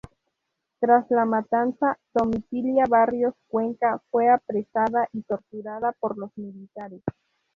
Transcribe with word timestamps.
Tras 0.79 1.11
la 1.11 1.25
matanza, 1.25 1.99
Domitila 2.11 2.85
Barrios 2.89 3.35
Cuenca 3.47 4.01
fue 4.09 4.29
apresada 4.29 5.07
y 5.13 5.21
torturada 5.21 5.91
por 5.91 6.17
los 6.17 6.35
militares. 6.39 7.03